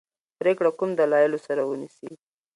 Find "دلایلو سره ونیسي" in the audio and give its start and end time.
0.99-2.09